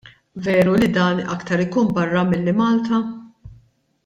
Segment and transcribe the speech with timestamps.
[0.45, 3.03] Veru li dan aktar ikun barra milli Malta?